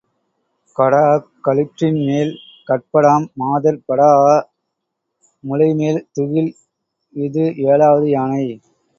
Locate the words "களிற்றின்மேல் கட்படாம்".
1.47-3.27